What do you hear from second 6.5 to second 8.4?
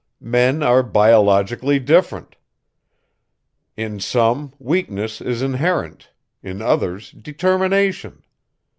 others determination.